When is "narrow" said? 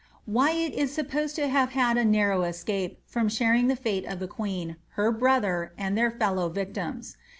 2.03-2.41